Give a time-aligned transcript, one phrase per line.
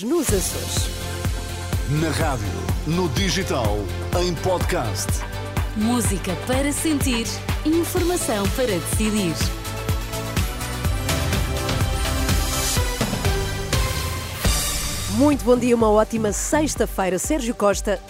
[0.00, 0.90] Açores, nos Açores.
[2.00, 2.46] Na rádio,
[2.86, 3.78] no digital,
[4.20, 5.06] em podcast.
[5.76, 7.26] Música para sentir,
[7.64, 9.34] informação para decidir.
[15.16, 17.18] Muito bom dia, uma ótima sexta-feira.
[17.18, 18.00] Sérgio Costa,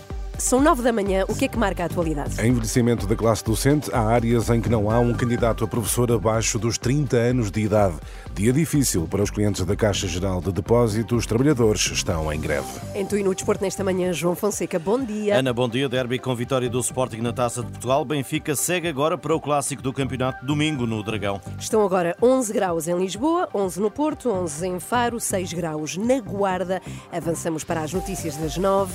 [0.40, 1.24] são nove da manhã.
[1.28, 2.40] O que é que marca a atualidade?
[2.40, 6.10] Em envelhecimento da classe docente, há áreas em que não há um candidato a professor
[6.10, 7.96] abaixo dos 30 anos de idade.
[8.34, 11.18] Dia difícil para os clientes da Caixa Geral de Depósitos.
[11.18, 12.66] Os trabalhadores estão em greve.
[12.94, 15.38] Em Tu e no Desporto nesta manhã, João Fonseca, bom dia.
[15.38, 15.88] Ana, bom dia.
[15.88, 18.04] Derby com vitória do Sporting na Taça de Portugal.
[18.04, 21.40] Benfica segue agora para o clássico do campeonato domingo no Dragão.
[21.58, 26.18] Estão agora 11 graus em Lisboa, 11 no Porto, 11 em Faro, 6 graus na
[26.20, 26.80] Guarda.
[27.12, 28.92] Avançamos para as notícias das 9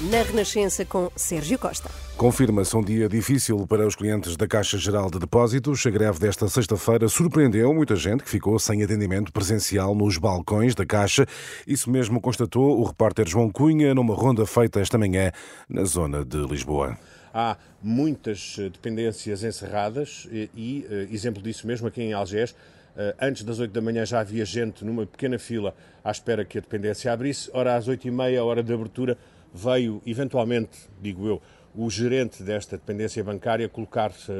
[0.00, 1.88] na Renascença com Sérgio Costa.
[2.18, 5.86] Confirma-se um dia difícil para os clientes da Caixa Geral de Depósitos.
[5.86, 10.84] A greve desta sexta-feira surpreendeu muita gente que ficou sem atendimento presencial nos balcões da
[10.84, 11.26] Caixa.
[11.66, 15.32] Isso mesmo constatou o repórter João Cunha numa ronda feita esta manhã
[15.66, 16.98] na zona de Lisboa.
[17.32, 22.54] Há muitas eh, dependências encerradas e, e eh, exemplo disso mesmo aqui em Algés.
[22.96, 26.58] Eh, antes das 8 da manhã já havia gente numa pequena fila à espera que
[26.58, 27.50] a dependência abrisse.
[27.52, 29.18] Ora, às 8 e meia, hora de abertura,
[29.52, 31.42] veio, eventualmente, digo eu,
[31.74, 34.34] o gerente desta dependência bancária colocar-se eh,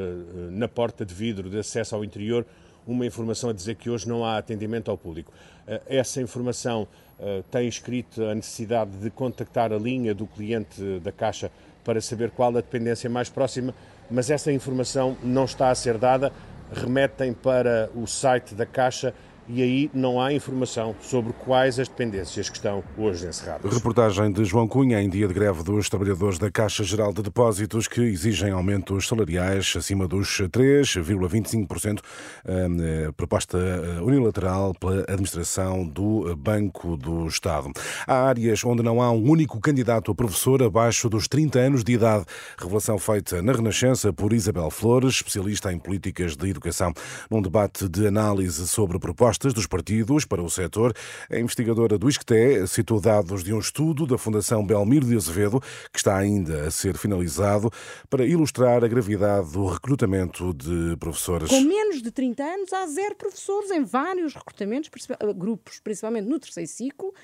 [0.51, 2.47] na porta de vidro de acesso ao interior
[2.87, 5.31] uma informação a dizer que hoje não há atendimento ao público.
[5.67, 6.89] Eh, essa informação
[7.21, 11.51] eh, tem escrito a necessidade de contactar a linha do cliente da Caixa
[11.85, 13.75] para saber qual a dependência mais próxima,
[14.11, 16.33] mas essa informação não está a ser dada.
[16.73, 19.15] Remetem para o site da Caixa
[19.49, 23.73] e aí não há informação sobre quais as dependências que estão hoje encerradas.
[23.73, 27.87] Reportagem de João Cunha em dia de greve dos trabalhadores da Caixa Geral de Depósitos
[27.87, 32.01] que exigem aumentos salariais acima dos 3,25%,
[32.45, 37.71] hum, eh, proposta eh, unilateral pela administração do Banco do Estado.
[38.07, 41.93] Há áreas onde não há um único candidato a professor abaixo dos 30 anos de
[41.93, 42.25] idade.
[42.59, 46.93] Revelação feita na Renascença por Isabel Flores, especialista em políticas de educação,
[47.31, 50.93] num debate de análise sobre propostas propostas dos partidos para o setor.
[51.31, 55.61] A investigadora do ISCTE citou dados de um estudo da Fundação Belmiro de Azevedo,
[55.93, 57.71] que está ainda a ser finalizado,
[58.09, 61.49] para ilustrar a gravidade do recrutamento de professores.
[61.49, 64.91] Com menos de 30 anos, há zero professores em vários recrutamentos,
[65.37, 67.15] grupos, principalmente no terceiro ciclo,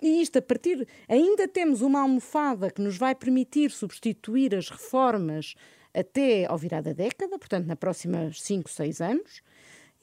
[0.00, 0.86] e isto a partir.
[1.08, 5.54] Ainda temos uma almofada que nos vai permitir substituir as reformas
[5.94, 9.42] até ao virar da década, portanto, na próximas 5, 6 anos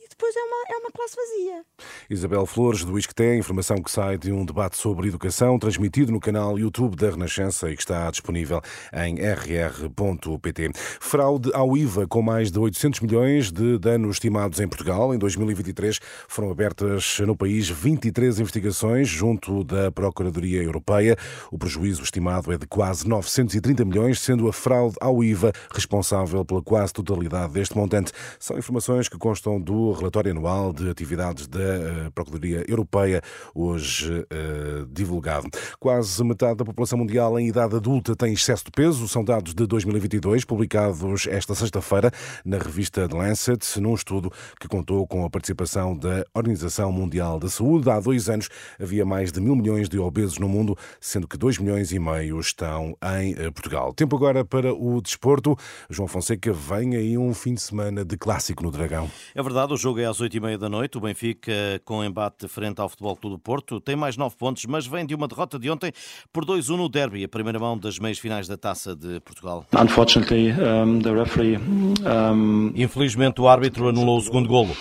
[0.09, 1.63] depois é uma, é uma classe vazia.
[2.09, 6.57] Isabel Flores, do ISCTE, informação que sai de um debate sobre educação, transmitido no canal
[6.57, 8.61] YouTube da Renascença e que está disponível
[8.91, 10.71] em rr.pt.
[10.99, 15.13] Fraude ao IVA, com mais de 800 milhões de danos estimados em Portugal.
[15.13, 21.15] Em 2023 foram abertas no país 23 investigações junto da Procuradoria Europeia.
[21.51, 26.61] O prejuízo estimado é de quase 930 milhões, sendo a fraude ao IVA responsável pela
[26.61, 28.11] quase totalidade deste montante.
[28.39, 33.21] São informações que constam do relatório anual de atividades da eh, Procuradoria Europeia,
[33.53, 35.49] hoje uh, divulgado.
[35.79, 39.65] Quase metade da população mundial em idade adulta tem excesso de peso, são dados de
[39.65, 42.11] 2022, publicados esta sexta-feira
[42.45, 47.49] na revista The Lancet, num estudo que contou com a participação da Organização Mundial da
[47.49, 47.89] Saúde.
[47.89, 48.49] Há dois anos
[48.79, 52.39] havia mais de mil milhões de obesos no mundo, sendo que dois milhões e meio
[52.39, 53.93] estão em eh, Portugal.
[53.93, 55.57] Tempo agora para o desporto.
[55.89, 59.09] João Fonseca, vem aí um fim de semana de clássico no Dragão.
[59.33, 60.97] É verdade, o jogo jogo é às 8h30 da noite.
[60.97, 61.51] O Benfica,
[61.83, 65.15] com embate frente ao Futebol Clube do Porto, tem mais 9 pontos, mas vem de
[65.15, 65.91] uma derrota de ontem
[66.31, 69.65] por 2-1 no derby, a primeira mão das meias finais da Taça de Portugal.
[69.73, 72.71] Unfortunately, um, the referee, um...
[72.75, 74.75] Infelizmente, o árbitro anulou o segundo golo.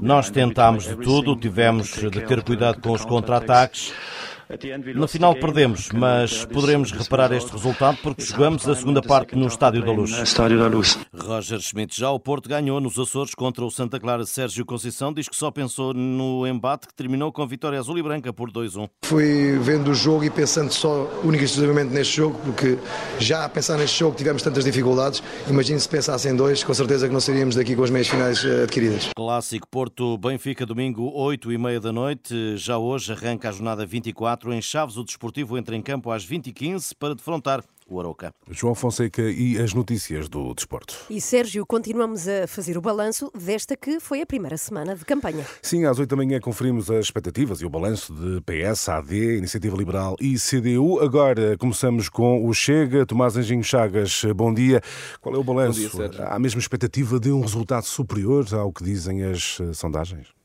[0.00, 3.92] Nós tentámos de tudo, tivemos de ter cuidado com os contra-ataques.
[4.94, 9.84] No final perdemos, mas poderemos reparar este resultado porque jogamos a segunda parte no Estádio
[9.84, 10.98] da Luz.
[11.14, 14.24] Roger Schmidt, já o Porto ganhou nos Açores contra o Santa Clara.
[14.24, 18.32] Sérgio Conceição diz que só pensou no embate que terminou com vitória azul e branca
[18.32, 18.88] por 2-1.
[19.04, 22.78] Fui vendo o jogo e pensando só única e exclusivamente neste jogo, porque
[23.18, 25.22] já a pensar neste jogo tivemos tantas dificuldades.
[25.46, 28.62] Imagino se pensassem dois, com certeza que não seríamos daqui com as meias finais eh,
[28.62, 29.10] adquiridas.
[29.14, 32.56] Clássico Porto-Benfica, domingo, 8 e meia da noite.
[32.56, 36.92] Já hoje arranca a jornada 24 em Chaves, o Desportivo entra em campo às 20h15
[36.98, 38.32] para defrontar o Arouca.
[38.50, 40.94] João Fonseca e as notícias do desporto.
[41.08, 45.44] E Sérgio, continuamos a fazer o balanço desta que foi a primeira semana de campanha.
[45.62, 49.76] Sim, às 8 da manhã conferimos as expectativas e o balanço de PS, AD, Iniciativa
[49.76, 51.00] Liberal e CDU.
[51.00, 53.06] Agora começamos com o Chega.
[53.06, 54.82] Tomás Anjinho Chagas, bom dia.
[55.20, 55.80] Qual é o balanço?
[55.80, 60.37] Dia, Há a mesma expectativa de um resultado superior ao que dizem as sondagens?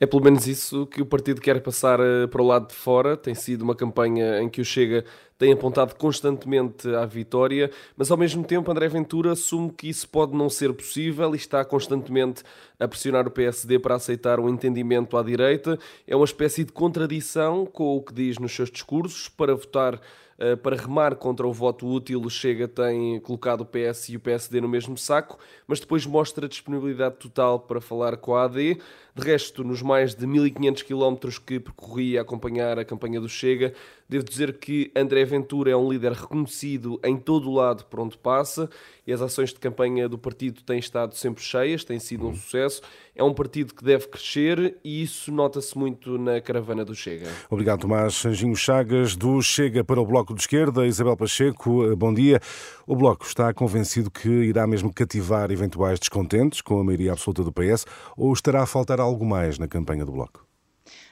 [0.00, 3.16] É pelo menos isso que o partido quer passar eh, para o lado de fora.
[3.16, 5.04] Tem sido uma campanha em que o Chega
[5.38, 10.36] tem apontado constantemente à vitória, mas ao mesmo tempo André Ventura assume que isso pode
[10.36, 12.42] não ser possível e está constantemente
[12.78, 15.78] a pressionar o PSD para aceitar um entendimento à direita.
[16.06, 20.00] É uma espécie de contradição com o que diz nos seus discursos para votar
[20.40, 24.20] eh, para remar contra o voto útil, o Chega tem colocado o PS e o
[24.20, 25.36] PSD no mesmo saco,
[25.66, 28.78] mas depois mostra disponibilidade total para falar com a AD.
[29.16, 33.74] De resto, nos mais de 1500 quilómetros que percorri a acompanhar a campanha do Chega,
[34.08, 38.18] devo dizer que André Ventura é um líder reconhecido em todo o lado por onde
[38.18, 38.68] passa
[39.06, 42.82] e as ações de campanha do partido têm estado sempre cheias, têm sido um sucesso.
[43.14, 47.28] É um partido que deve crescer e isso nota-se muito na caravana do Chega.
[47.48, 50.86] Obrigado, Tomás Sanjinho Chagas, do Chega para o Bloco de Esquerda.
[50.86, 52.40] Isabel Pacheco, bom dia.
[52.86, 57.52] O Bloco está convencido que irá mesmo cativar eventuais descontentes com a maioria absoluta do
[57.52, 57.86] PS
[58.16, 60.47] ou estará a faltar algo mais na campanha do Bloco?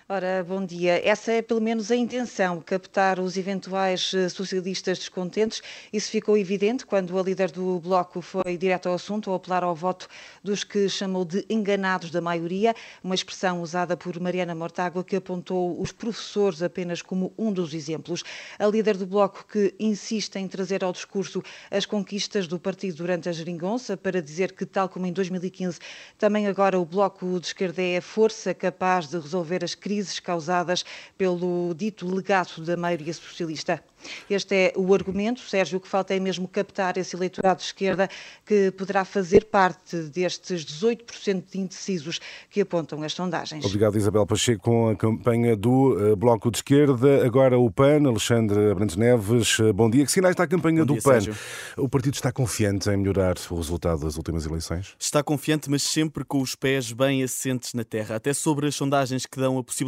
[0.08, 1.04] Ora, bom dia.
[1.04, 5.60] Essa é pelo menos a intenção, captar os eventuais eh, socialistas descontentes.
[5.92, 9.74] Isso ficou evidente quando a líder do Bloco foi direto ao assunto, ao apelar ao
[9.74, 10.06] voto
[10.44, 12.72] dos que chamou de enganados da maioria,
[13.02, 18.22] uma expressão usada por Mariana Mortágua, que apontou os professores apenas como um dos exemplos.
[18.60, 23.28] A líder do Bloco que insiste em trazer ao discurso as conquistas do partido durante
[23.28, 25.80] a geringonça, para dizer que, tal como em 2015,
[26.16, 30.20] também agora o Bloco de Esquerda é a força capaz de resolver as crises crises
[30.20, 30.84] causadas
[31.16, 33.82] pelo dito legado da maioria socialista.
[34.28, 38.08] Este é o argumento, Sérgio, o que falta é mesmo captar esse eleitorado de esquerda
[38.44, 42.20] que poderá fazer parte destes 18% de indecisos
[42.50, 43.64] que apontam as sondagens.
[43.64, 47.26] Obrigado, Isabel Pacheco, com a campanha do uh, Bloco de Esquerda.
[47.26, 49.58] Agora o PAN, Alexandre Abrantes Neves.
[49.58, 50.04] Uh, bom dia.
[50.04, 51.20] Que sinais está a campanha bom do dia, PAN?
[51.20, 51.36] Sérgio.
[51.76, 54.94] O partido está confiante em melhorar o resultado das últimas eleições?
[54.98, 58.16] Está confiante, mas sempre com os pés bem assentes na terra.
[58.16, 59.85] Até sobre as sondagens que dão a possibilidade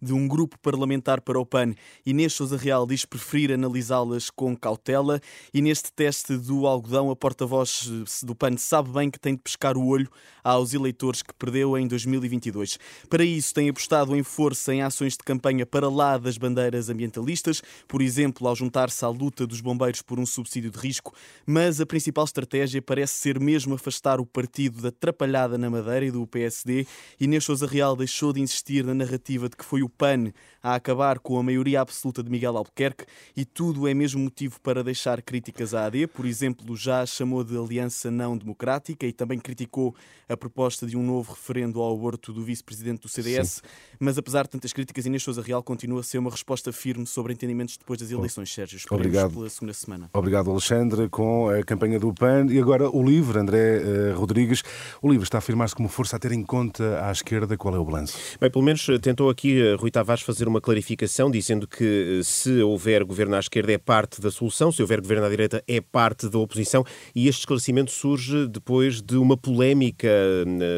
[0.00, 1.74] de um grupo parlamentar para o PAN.
[2.06, 5.18] Inês Sousa Real diz preferir preferir analisá-las com cautela
[5.54, 9.40] e neste teste do algodão a porta-voz eh, do PAN sabe bem que tem de
[9.40, 10.10] pescar o olho
[10.44, 12.78] aos eleitores que perdeu em 2022.
[13.08, 17.62] Para isso tem apostado em força em ações de campanha para lá das bandeiras ambientalistas,
[17.88, 21.14] por exemplo, ao juntar-se à luta dos bombeiros por um subsídio de risco,
[21.46, 26.10] mas a principal estratégia parece ser mesmo afastar o partido da atrapalhada na Madeira e
[26.10, 26.86] do PSD.
[27.18, 30.32] Inês Sousa Real deixou de insistir na narrativa de que foi o PAN
[30.62, 33.04] a acabar com a maioria absoluta de Miguel Albuquerque
[33.36, 36.06] e tudo é mesmo motivo para deixar críticas à AD.
[36.06, 39.94] Por exemplo, já chamou de aliança não democrática e também criticou
[40.28, 43.48] a proposta de um novo referendo ao aborto do vice-presidente do CDS.
[43.48, 43.60] Sim.
[43.98, 47.32] Mas apesar de tantas críticas, Inês Sousa Real continua a ser uma resposta firme sobre
[47.32, 48.76] entendimentos depois das eleições, Sérgio.
[48.76, 49.34] Esperemos Obrigado.
[49.34, 50.10] pela segunda semana.
[50.12, 52.46] Obrigado, Alexandre, com a campanha do PAN.
[52.50, 54.62] E agora o LIVRE, André uh, Rodrigues.
[55.00, 57.56] O LIVRE está a afirmar-se como força a ter em conta à esquerda.
[57.56, 58.16] Qual é o balanço?
[58.40, 62.24] Bem, pelo menos eh, tentou aqui uh, Rui Tavares fazer uma clarificação, dizendo que uh,
[62.24, 65.80] se houver governo à esquerda é parte da solução, se houver governo à direita é
[65.80, 66.84] parte da oposição,
[67.14, 70.08] e este esclarecimento surge depois de uma polémica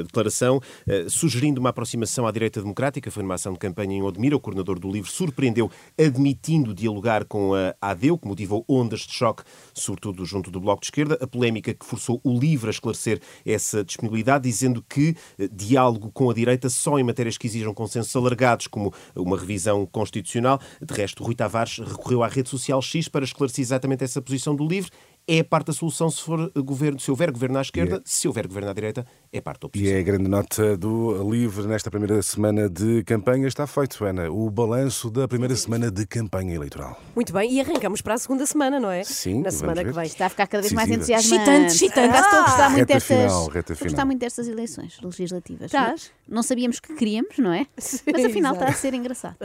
[0.04, 3.10] declaração eh, sugerindo uma aproximação à direita democrática.
[3.10, 7.54] Foi numa ação de campanha em Odmira, o coordenador do livro surpreendeu admitindo dialogar com
[7.54, 9.42] a AD, o que motivou ondas de choque,
[9.72, 11.18] sobretudo junto do Bloco de Esquerda.
[11.20, 16.30] A polémica que forçou o livro a esclarecer essa disponibilidade, dizendo que eh, diálogo com
[16.30, 20.60] a direita só em matérias que exijam consensos alargados, como uma revisão constitucional.
[20.80, 24.66] De resto, Rui Tavares recorreu à rede social X para esclarecer exatamente essa posição do
[24.66, 24.90] LIVRE.
[25.26, 28.00] É parte da solução se, for governo, se houver governo à esquerda, é.
[28.04, 29.90] se houver governo à direita, é parte da oposição.
[29.90, 33.48] E é a grande nota do LIVRE nesta primeira semana de campanha.
[33.48, 37.00] Está feito, Ana, o balanço da primeira semana de campanha eleitoral.
[37.14, 39.02] Muito bem, e arrancamos para a segunda semana, não é?
[39.02, 39.90] Sim, na semana ver.
[39.90, 40.04] que vem.
[40.04, 41.42] Está a ficar cada vez mais entusiasmante.
[41.42, 42.16] Chitante, chitante.
[42.16, 43.16] Ah, estou a gostar muito reta destas.
[43.16, 45.66] Final, reta Estou a gostar muito destas eleições legislativas.
[45.66, 46.10] Estás?
[46.28, 47.66] Não sabíamos que queríamos, não é?
[47.76, 49.36] Mas afinal está a ser engraçado.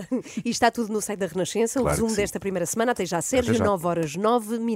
[0.44, 2.22] E está tudo no site da Renascença, o Claro que resumo sim.
[2.22, 2.92] desta primeira semana.
[2.92, 3.64] Até já, Sérgio, já.
[3.64, 4.68] 9 horas 9 minutos.